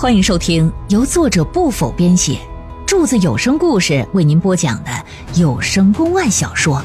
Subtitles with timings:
[0.00, 2.38] 欢迎收听由作者不否编写，
[2.86, 4.90] 柱子有声故事为您播讲的
[5.34, 6.76] 有声公案小说《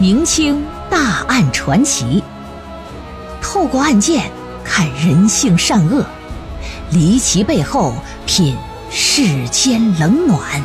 [0.00, 0.60] 明清
[0.90, 2.20] 大案传奇》，
[3.40, 4.28] 透过案件
[4.64, 6.04] 看人性善恶，
[6.90, 7.94] 离奇背后
[8.26, 8.56] 品
[8.90, 10.60] 世间冷暖。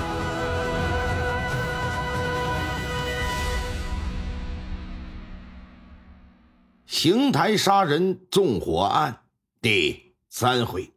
[6.88, 9.20] 邢台杀人纵火案
[9.62, 10.91] 第三回。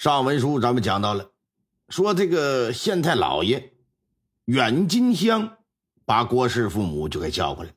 [0.00, 1.30] 上文书咱们讲到了，
[1.90, 3.74] 说这个县太老爷
[4.46, 5.58] 远金香
[6.06, 7.70] 把郭氏父母就给叫过来，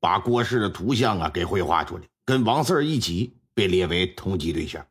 [0.00, 4.86] 把郭氏的图像啊给绘画出来，跟王四儿一起被列为通缉对象。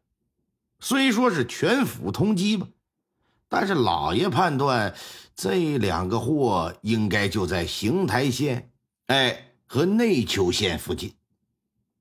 [0.79, 2.67] 虽说是全府通缉吧，
[3.47, 4.93] 但是老爷判断
[5.35, 8.71] 这两个货应该就在邢台县，
[9.07, 11.15] 哎和内丘县附近，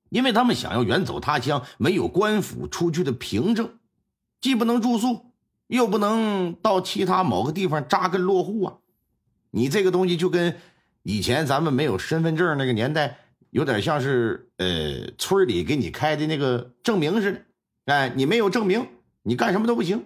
[0.09, 3.78] 因为他们想要远走他乡，没有官府出具的凭证。
[4.41, 5.33] 既不能住宿，
[5.67, 8.77] 又不能到其他某个地方扎根落户啊！
[9.51, 10.57] 你这个东西就跟
[11.03, 13.17] 以前咱们没有身份证那个年代，
[13.49, 17.41] 有点像是呃村里给你开的那个证明似的。
[17.85, 18.87] 哎，你没有证明，
[19.23, 20.05] 你干什么都不行。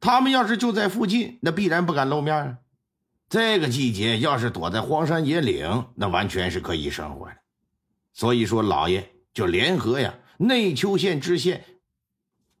[0.00, 2.58] 他们要是就在附近，那必然不敢露面啊。
[3.28, 7.36] 这个季节要是躲在荒山野岭，那完全是可以生活的。
[8.12, 11.64] 所以说，老爷就联合呀内丘县知县。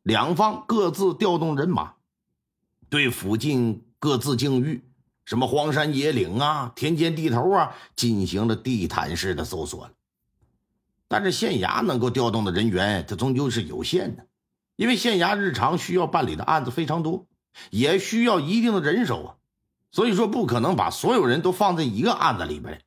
[0.02, 1.92] 两方各自调动人马，
[2.88, 4.84] 对附近各自境域，
[5.24, 9.92] 什么荒山野岭啊、田间地头啊，进行了地毯式的搜索了。
[11.06, 14.26] 但是县衙能够调动的人员，它终究是有限的，
[14.74, 17.26] 因为县衙日常需要办理的案子非常多，
[17.70, 19.30] 也需要一定的人手啊。
[19.92, 22.80] 所以说，不可能把所有人都放在一个案子里边。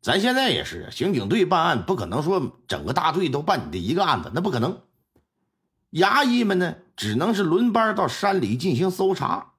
[0.00, 4.80] 咱现在也是，刑警队办案，不可能说整个大队都办你的一个案子，那不可能。
[5.92, 9.52] 衙役们呢，只能是轮班到山里进行搜查，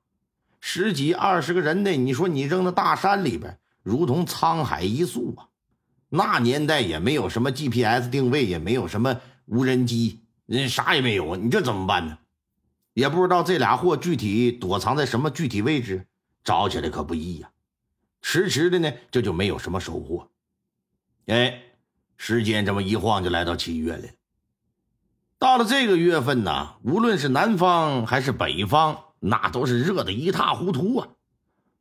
[0.60, 5.50] 十几二十个人呢，你说你扔到大山里边，如同沧海一粟啊！
[6.10, 11.40] 那年代也没有什么 GPS 定位，也没有什么无人机，人啥也没有啊！
[11.42, 12.18] 你这怎么办呢？
[12.94, 16.08] 也不知道这俩货具体躲藏在什么具体位置，
[16.44, 17.50] 找起来可不易呀！
[18.22, 20.30] 迟迟的呢，这就没有什么收获。
[21.28, 21.62] 哎，
[22.18, 24.04] 时间这么一晃，就来到七月了。
[25.40, 31.08] 到了这个月份呢，无论是南方还是北方，那都是热的一塌糊涂啊！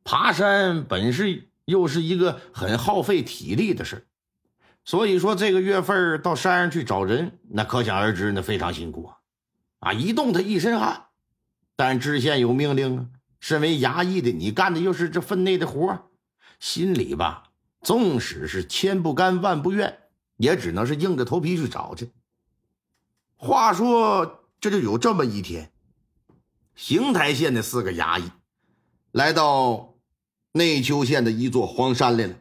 [0.05, 4.07] 爬山本是又是一个很耗费体力的事
[4.85, 9.17] 所以说这个月份到山上去找人，那可想而知，那非常辛苦啊！
[9.79, 11.07] 啊，一动他一身汗。
[11.75, 13.05] 但知县有命令啊，
[13.41, 16.09] 身为衙役的你干的又是这分内的活
[16.61, 17.43] 心里吧，
[17.81, 19.99] 纵使是千不甘万不愿，
[20.37, 22.09] 也只能是硬着头皮去找去。
[23.41, 25.71] 话说，这就有这么一天，
[26.75, 28.29] 邢台县的四个衙役
[29.13, 29.93] 来到
[30.51, 32.35] 内丘县的一座荒山来了。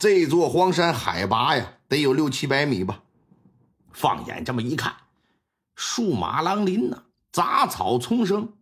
[0.00, 3.04] 这座荒山海拔呀，得有六七百米吧。
[3.92, 4.92] 放眼这么一看，
[5.76, 8.54] 树马狼林呐，杂草丛生。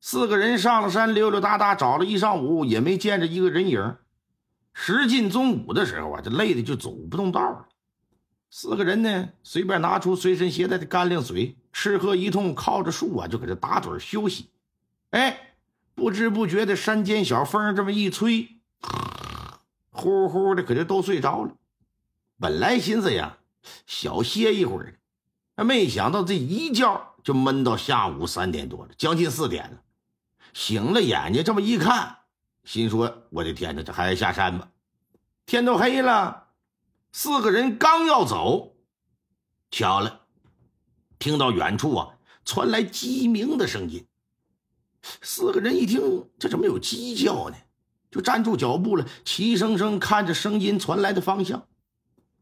[0.00, 3.96] 四个人上了山，溜溜达达找了一上午，也没见着一个人影。
[4.72, 7.68] 时近中午的时候啊，这累的就走不动道了。
[8.54, 14.50] 四个人呢，随便拿出随身携带的干粮水，吃喝一通，靠着树啊，就搁这打盹休息。
[15.08, 15.54] 哎，
[15.94, 18.46] 不知不觉的，山间小风这么一吹，
[19.90, 21.54] 呼呼的，可就都睡着了。
[22.38, 23.38] 本来寻思呀，
[23.86, 24.98] 小歇一会儿
[25.64, 29.80] 没想到这一觉就闷到下午三点多了，将近四点了。
[30.52, 32.18] 醒了眼睛这么一看，
[32.64, 34.68] 心说：“我的天哪，这还是下山吧？
[35.46, 36.40] 天都黑了。”
[37.14, 38.74] 四个人刚要走，
[39.70, 40.22] 巧了，
[41.18, 44.06] 听到远处啊传来鸡鸣的声音。
[45.20, 47.56] 四个人一听，这怎么有鸡叫呢？
[48.10, 51.66] 就站住脚步了，齐声声看着声音传来的方向，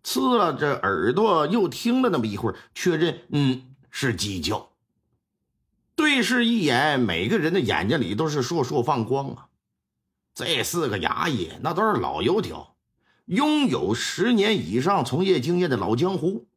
[0.04, 4.70] 刺了这耳朵，又听了那么一会儿，确认，嗯，是鸡叫。
[5.96, 9.48] 对视一眼，每个人的眼睛里都是烁烁放光啊！
[10.32, 12.69] 这四个衙役那都是老油条。
[13.30, 16.48] 拥有十年以上从业经验的老江湖，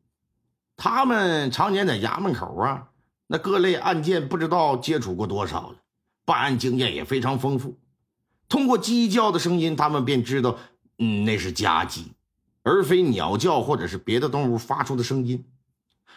[0.75, 2.89] 他们常年在衙门口啊，
[3.27, 5.75] 那各类案件不知道接触过多少了，
[6.25, 7.77] 办案经验也非常丰富。
[8.49, 10.57] 通过鸡叫的声音，他们便知道，
[10.97, 12.13] 嗯，那是家鸡，
[12.63, 15.45] 而非鸟叫或者是别的动物发出的声音。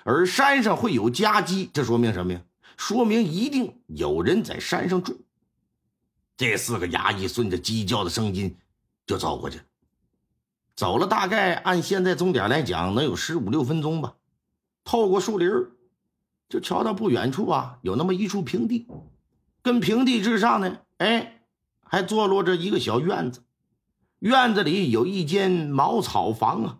[0.04, 2.40] 而山上会有家鸡，这说明什么呀？
[2.78, 5.20] 说明一定有人在山上住。
[6.34, 8.56] 这四个衙役顺着鸡叫的声音
[9.06, 9.60] 就走过去。
[10.76, 14.14] 走了大概按现在钟点来讲，能有十五六分钟吧。
[14.84, 15.50] 透过树林
[16.50, 18.86] 就瞧到不远处啊，有那么一处平地，
[19.62, 21.40] 跟平地之上呢，哎，
[21.82, 23.42] 还坐落着一个小院子。
[24.18, 26.78] 院子里有一间茅草房啊，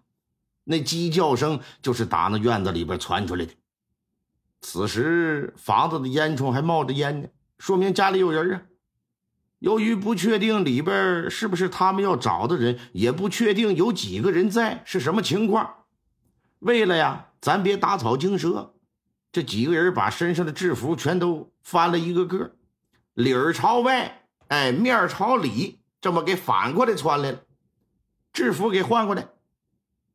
[0.64, 3.52] 那鸡叫声就是打那院子里边传出来的。
[4.60, 7.28] 此时房子的烟囱还冒着烟呢，
[7.58, 8.62] 说明家里有人啊。
[9.58, 15.84] 由于不确定里边是不是他们要找的人，也不确定有几个人在，是什么情况。
[16.58, 18.74] 为了呀，咱别打草惊蛇，
[19.32, 22.54] 这几个人把身上的制服全都翻了一个个，
[23.14, 27.40] 里儿朝外，哎，面朝里，这么给反过来穿来了，
[28.32, 29.26] 制服给换过来，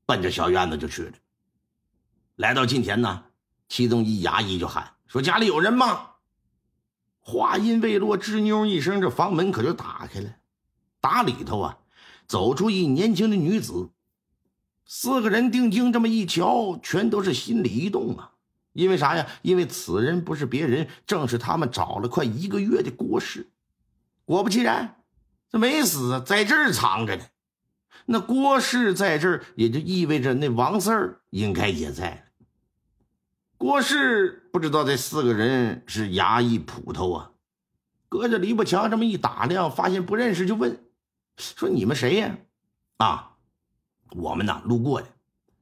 [0.06, 1.14] 奔着小院子就去了。
[2.36, 3.24] 来到近前呢，
[3.70, 6.10] 其中一衙役就喊说：“家里有人吗？”
[7.22, 10.36] 话音未落，吱妞一声，这房门可就打开了，
[11.00, 11.78] 打里头啊，
[12.28, 13.92] 走出一年轻的女子。
[14.86, 18.32] 四个人定睛这么一瞧，全都是心里一动啊！
[18.74, 19.28] 因为啥呀？
[19.42, 23.52] 因为此人不是别人，正是他们找了快一个月的郭氏。
[24.26, 24.96] 果不其然，
[25.50, 27.24] 这没死，在这儿藏着呢。
[28.06, 32.31] 那郭氏在这儿，也就意味着那王四儿应该也在。
[33.62, 37.32] 郭氏不知道这四个人是衙役捕头啊，
[38.10, 40.84] 隔着篱笆墙这么一打量，发现不认识，就问
[41.38, 42.36] 说：“你们谁呀？”
[42.98, 43.38] 啊。
[44.16, 45.08] 我们呐，路过的，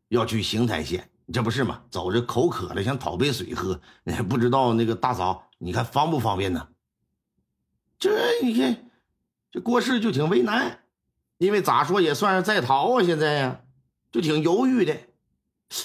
[0.08, 1.82] 要去邢台县，这不是吗？
[1.92, 3.82] 走着口渴了，想讨杯水喝，
[4.30, 6.70] 不知道那个大嫂，你看方不方便呢？
[8.00, 8.90] 这你看，
[9.52, 10.80] 这郭氏就挺为难，
[11.38, 13.60] 因为咋说也算是在逃啊，现在呀，
[14.10, 14.96] 就挺犹豫的。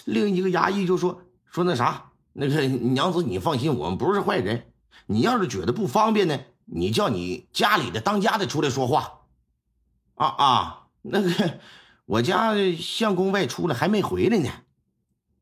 [0.05, 1.24] 另一个衙役就说
[1.55, 4.73] 说那啥，那个娘子你放心，我们不是坏人。
[5.07, 9.21] 你要是觉得不方便呢，你叫你家里的当家的出来说话。
[10.17, 11.61] 啊啊，那个。
[12.07, 14.51] 我家相公外出了，还没回来呢。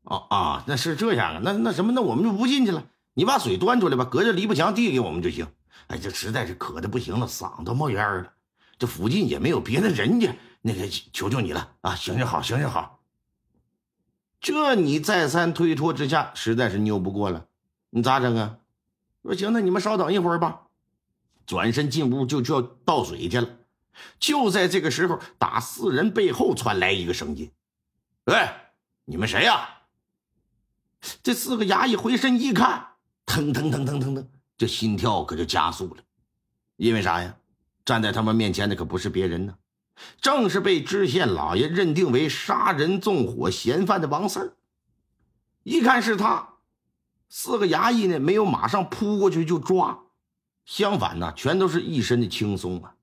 [0.03, 1.41] 哦啊，那是这样啊。
[1.43, 2.85] 那那什么，那我们就不进去了。
[3.15, 5.47] 你把水端出来吧，隔着篱笆墙递给我们就行。
[5.87, 8.31] 哎，这实在是渴的不行了，嗓子冒烟了。
[8.77, 11.95] 这附近也没有别的人家，那个求求你了啊！
[11.95, 12.99] 行行好，行行好。
[14.43, 17.47] 这你再三推脱之下，实在是拗不过了。
[17.91, 18.57] 你咋整啊？
[19.23, 20.63] 说行，那你们稍等一会儿吧。
[21.45, 23.47] 转身进屋就就要倒水去了。
[24.19, 27.49] 就在这个时候，打四人背后传来一个声音
[28.25, 28.49] ：“喂，
[29.05, 29.69] 你们谁呀？”
[31.23, 32.87] 这四个衙役回身一看，
[33.25, 36.03] 腾腾腾腾腾腾，这心跳可就加速了。
[36.75, 37.37] 因为啥呀？
[37.85, 39.55] 站在他们面前的可不是别人呢，
[40.21, 44.53] 正是被知县老爷认定为杀人纵火嫌犯的王四儿。
[45.63, 46.55] 一看是他，
[47.29, 49.99] 四个衙役呢没有马上扑过去就抓，
[50.65, 52.95] 相反呢，全都是一身的轻松啊。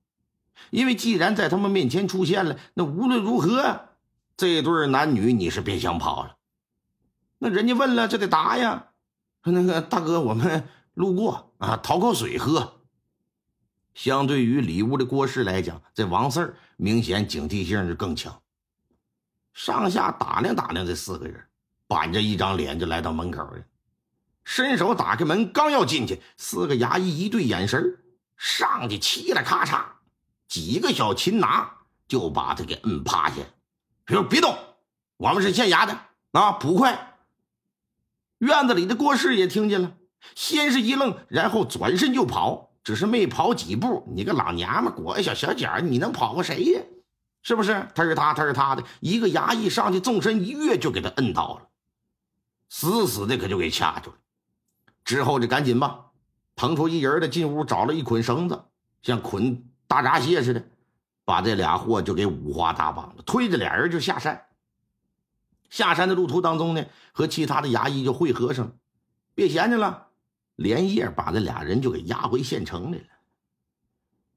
[0.69, 3.89] 因为既然在他们面前出现了，那无论如何，
[4.37, 6.37] 这对男女你是别想跑了。
[7.39, 8.89] 那人家问了，这得答呀。
[9.43, 12.80] 说那个大哥，我们路过啊，讨口水喝。
[13.93, 18.41] 相对于里屋的郭氏来讲，这王四儿明显警惕性是更强。
[19.53, 21.43] 上下打量打量这四个人，
[21.87, 23.63] 板着一张脸就来到门口了，
[24.45, 27.97] 伸手打开门，刚要进去，四个衙役一对眼神
[28.37, 29.83] 上去嘁了咔嚓。
[30.47, 31.69] 几个小擒拿
[32.07, 33.35] 就把他给摁趴下，
[34.07, 34.57] 说：“别动，
[35.17, 35.97] 我们是县衙的
[36.31, 37.17] 啊，捕快。”
[38.39, 39.93] 院子里的郭氏也听见了，
[40.33, 46.81] 先是一愣，然后转身就跑，只是没跑几步，你个老娘们裹个小小脚，你能跑过谁呀？
[47.43, 47.87] 是不是？
[47.95, 51.67] 他是他，他是他的一个衙役上去纵身一跃，就给他摁倒了，
[52.69, 54.17] 死死的可就给掐住了。
[55.03, 56.05] 之后就赶紧吧，
[56.55, 58.63] 腾出一人的进屋，找了一捆绳子，
[59.01, 59.67] 像捆。
[59.87, 60.63] 大闸蟹似的，
[61.25, 64.45] 把这俩货就给五花大绑了，推着俩人就下山。
[65.69, 68.71] 下山的路途当中呢，和其他的衙役就会合上了，
[69.35, 70.07] 别闲着了，
[70.55, 73.05] 连夜把这俩人就给押回县城来了。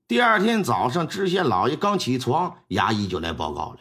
[0.07, 3.79] 第二天早上，知县老爷刚起床，衙役就来报告了，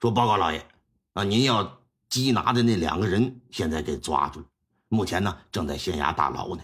[0.00, 0.66] 说：“报告老爷，
[1.14, 4.46] 啊，您要缉拿的那两个人现在给抓住了，
[4.88, 6.62] 目前呢正在县衙大牢呢。”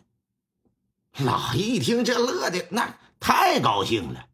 [1.18, 4.26] 老爷一听，这乐的那太高兴了。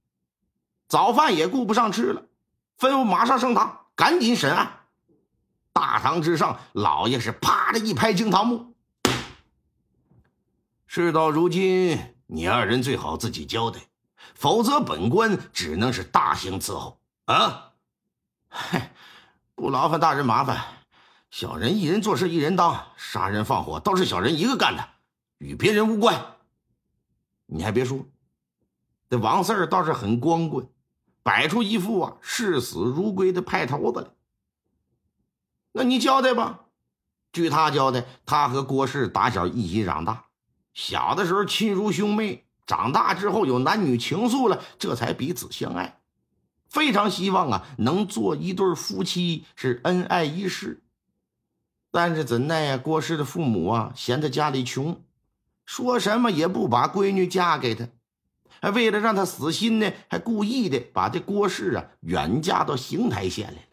[0.88, 2.26] 早饭也顾不上吃了，
[2.78, 4.80] 吩咐马上升堂，赶紧审案。
[5.72, 8.75] 大堂之上，老爷是啪的一拍惊堂木。
[10.96, 13.80] 事到如今，你二人最好自己交代，
[14.34, 17.72] 否则本官只能是大刑伺候啊！
[18.48, 18.94] 嗨，
[19.54, 20.64] 不劳烦大人麻烦，
[21.28, 24.88] 小人一人做事一人当，杀人放火倒是小人一个干的，
[25.36, 26.18] 与别人无关。
[27.44, 27.98] 你还别说，
[29.10, 30.66] 这王四儿倒是很光棍。
[31.22, 34.08] 摆出一副啊视死如归的派头子来，
[35.72, 36.60] 那你交代吧，
[37.32, 40.24] 据他交代，他和郭氏打小一起长大，
[40.76, 46.00] 小的时候亲如兄妹，长大之后有男女情愫了，这才彼此相爱。
[46.68, 50.82] 非常希望啊，能做一对夫妻，是恩爱一世。
[51.90, 55.02] 但是怎奈呀，郭氏的父母啊，嫌他家里穷，
[55.64, 57.88] 说什么也不把闺女嫁给他。
[58.60, 63.68] 还为了让他死心呢，还故意的把这郭氏啊远嫁到邢台县来了。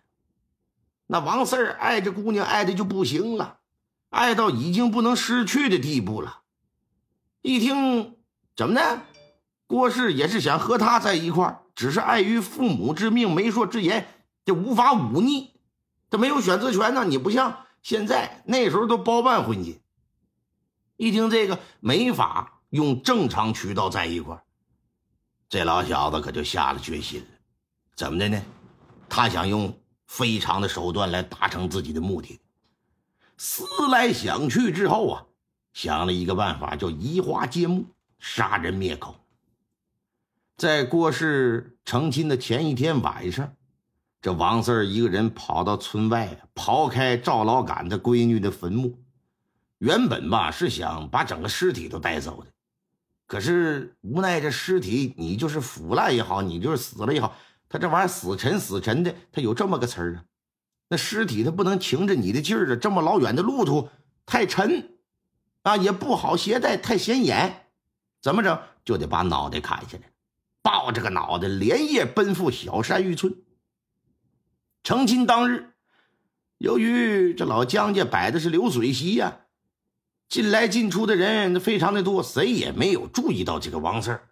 [1.08, 3.58] 那王四儿爱这姑娘爱的就不行了，
[4.10, 6.43] 爱到已经不能失去的地步了。
[7.44, 8.16] 一听
[8.56, 9.02] 怎么的，
[9.68, 11.60] 郭氏也是想和他在一块。
[11.76, 14.08] 只是碍于父母之命、媒妁之言，
[14.46, 15.52] 这无法忤逆，
[16.10, 17.04] 他没有选择权呢。
[17.04, 19.80] 你不像现在，那时候都包办婚姻。
[20.98, 24.42] 一听这个没法用正常渠道在一块
[25.50, 27.28] 这老小子可就下了决心了。
[27.96, 28.42] 怎么的呢？
[29.10, 32.40] 他想用非常的手段来达成自己的目的。
[33.38, 35.26] 思来想去之后啊，
[35.74, 37.86] 想了一个办法，叫移花接木，
[38.20, 39.16] 杀人灭口。
[40.56, 43.54] 在郭氏成亲的前一天晚上，
[44.22, 48.98] 这王四儿一个人跑到村外，刨开赵老杆他闺女的坟墓。
[49.80, 52.52] 原本吧是想把整个尸体都带走的，
[53.28, 57.36] 可是无奈这尸体你就是腐烂也好，你就是死了也好，
[57.68, 60.24] 他这玩意儿死沉死沉的，他有这么个词儿啊。
[60.88, 63.90] 那尸体他不能擎着你的劲儿啊，这么老远的路途
[64.26, 64.93] 太沉
[65.64, 67.68] 啊，也不好携带，太显眼，
[68.22, 70.12] 怎么整就得把脑袋砍下来。
[70.62, 73.36] 抱着个脑袋，连夜奔赴小山峪村。
[74.84, 75.74] 成亲当日，
[76.58, 79.40] 由于这老姜家摆的是流水席呀，
[80.30, 84.30] 进来进出的人非常的多，谁也没有注意到这个王四儿。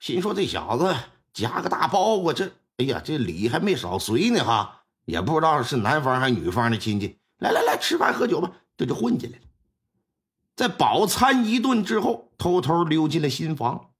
[0.00, 0.94] 心说这小子
[1.32, 7.18] 夹个大包裹，这哎呀，这礼还没少随呢哈，也不知道是男方还是女方的亲戚。
[7.38, 9.44] 来来来，吃饭喝酒吧，这就混进来了。
[10.58, 13.90] 在饱餐一顿之后，偷偷溜进了新房。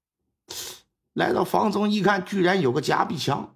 [1.12, 3.54] 来到房中一看，居然有个夹壁墙，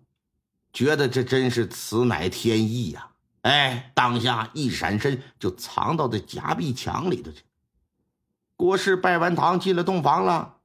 [0.73, 3.09] 觉得这真是此乃天意呀！
[3.41, 7.43] 哎，当下一闪身就藏到这夹壁墙里头去。
[8.55, 10.59] 郭氏拜完堂进了洞房了，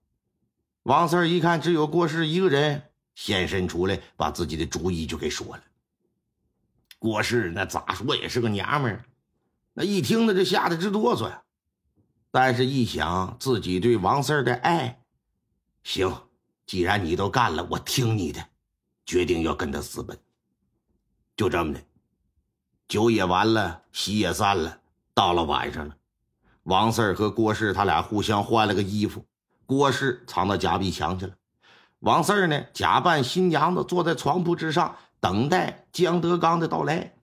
[0.83, 2.83] 王四一看只有郭氏一个人，
[3.15, 5.63] 现身出来把自己的主意就给说了。
[6.99, 9.05] 郭氏那咋说也是个娘们儿，
[9.73, 11.41] 那一听那就吓得直哆嗦呀。
[12.39, 15.01] 但是，一想自己对王四儿的爱，
[15.81, 16.15] 行。
[16.67, 18.45] 既然你都干了，我听你的，
[19.07, 20.15] 决定要跟他私奔。
[21.35, 21.81] 就这么的，
[22.87, 24.81] 酒也完了，席也散了，
[25.15, 25.95] 到了晚上了，
[26.61, 29.25] 王四儿和郭氏他俩互相换了个衣服，
[29.65, 31.33] 郭氏藏到夹壁墙去了，
[32.01, 37.16] 王四儿呢假扮新娘子坐在床铺之上等待江德刚的到来。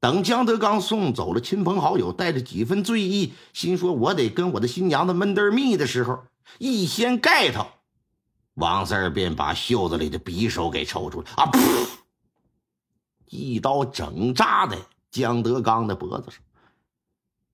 [0.00, 6.24] 等江德刚送走了亲朋好友，带着几分醉意，心说我得跟我的新娘子闷得密的时候，
[6.58, 7.66] 一掀盖头。
[8.54, 11.50] 王四儿便把袖子里的匕首给抽出来，啊！
[11.50, 11.88] 噗！
[13.26, 14.76] 一刀整扎在
[15.10, 16.40] 江德刚的脖子上，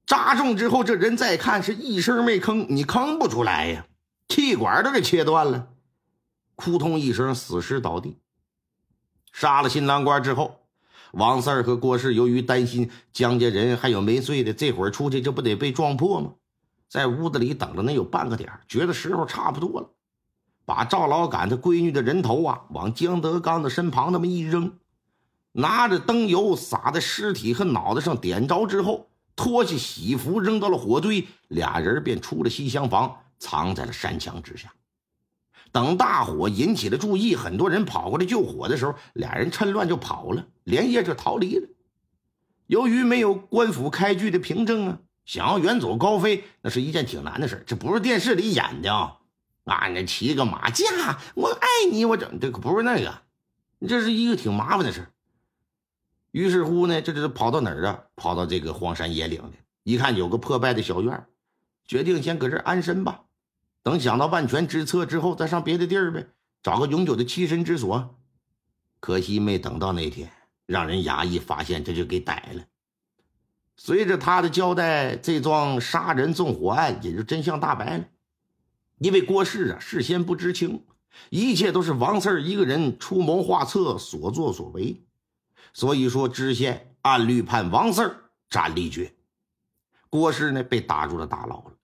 [0.06, 3.86] 扎中之后，这人再看是一声没吭，你吭不出来呀，
[4.28, 5.68] 气管都给切断了，
[6.54, 8.18] 扑通一声死尸倒地。
[9.32, 10.65] 杀了新郎官之后，
[11.12, 16.32] 王四儿和郭氏由于担心江家人还有没睡的，这会儿出去这不得被撞破吗？
[16.88, 19.90] 在屋子里等了能有半个点觉得时候差不多了。
[20.64, 24.72] 把赵老杆他闺女的人头啊，往江德刚的身旁那么一扔，
[25.52, 34.72] 拿着灯油洒在尸体和脑袋上，点着之后，脱下喜服扔到了火堆，俩人便出了西厢房，藏在了山墙之下。
[35.72, 41.68] 等大火引起了注意，很多人跑过来救火的时候，俩人趁乱就跑了，连夜就逃离了。
[42.66, 49.18] 由于没有官府开具的凭证啊，想要远走高飞，那是一件挺难的事这不是电视里演的啊。
[49.64, 50.84] 啊，你骑个马驾，
[51.34, 53.22] 我爱你，我整这可不是那个，
[53.86, 55.08] 这是一个挺麻烦的事
[56.30, 58.04] 于是乎呢，这这跑到哪儿啊？
[58.14, 61.26] 跑到这个荒山野岭的，一看有个破败的小院
[61.86, 63.22] 决定先搁这安身吧。
[63.86, 66.26] 等想到万全之策之后，再上别的地儿呗，
[66.60, 68.18] 找个永久的栖身之所。
[68.98, 70.28] 可惜没等到那天，
[70.66, 72.64] 让人衙役发现，这就给逮了。
[73.76, 78.04] 随着他的交代，这桩杀人纵火案也就真相大白了。
[78.98, 80.84] 因为郭氏啊，事先不知情，
[81.30, 85.00] 一切都是王四儿一个人出谋划策所作所为，
[85.72, 88.16] 所以说知县按律判王四儿
[88.50, 89.14] 斩立决，
[90.10, 91.75] 郭氏呢被打入了大牢了。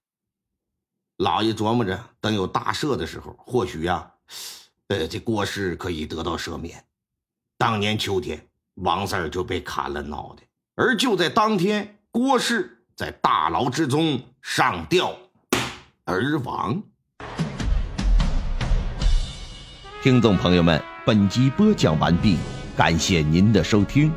[1.23, 4.11] 老爷琢磨着，等有大赦的时候，或许呀，
[4.89, 6.85] 呃，这郭氏可以得到赦免。
[7.57, 10.43] 当年秋天，王三儿就被砍了脑袋，
[10.75, 15.17] 而就在当天，郭氏在大牢之中上吊
[16.05, 16.83] 而亡。
[20.03, 22.37] 听众朋友们，本集播讲完毕，
[22.77, 24.13] 感谢您的收听。